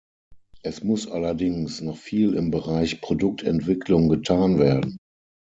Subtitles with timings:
[0.63, 4.97] Es muss allerdings noch viel im Bereich Produktentwicklung getan werden.